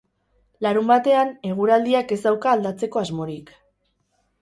[0.67, 3.57] Larunbatean, eguraldiak ez dauka aldatzeko asmorik.